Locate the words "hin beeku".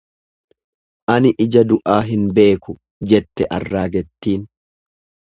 2.07-2.75